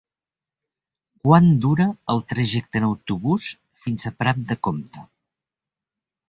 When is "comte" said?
4.71-5.07